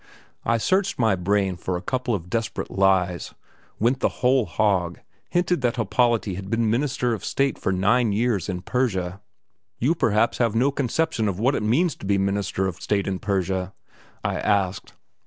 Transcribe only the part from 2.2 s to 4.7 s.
desperate lies, went the whole